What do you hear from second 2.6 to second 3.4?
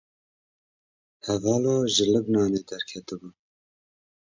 derketibû.